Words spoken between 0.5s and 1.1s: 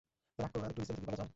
করো না, আরেকটু বিস্তারিত কি